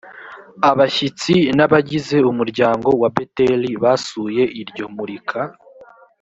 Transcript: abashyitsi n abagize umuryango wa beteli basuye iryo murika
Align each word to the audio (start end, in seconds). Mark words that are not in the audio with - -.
abashyitsi 0.69 1.35
n 1.57 1.59
abagize 1.65 2.17
umuryango 2.31 2.87
wa 3.01 3.09
beteli 3.15 3.71
basuye 3.83 4.43
iryo 4.61 4.85
murika 4.95 5.41